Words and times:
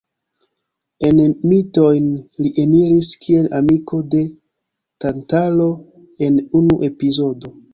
En 1.09 1.19
mitojn 1.49 2.07
li 2.45 2.51
eniris 2.63 3.11
kiel 3.25 3.51
amiko 3.59 4.01
de 4.15 4.25
Tantalo 5.07 5.69
en 6.29 6.45
unu 6.63 6.81
epizodo. 6.93 7.55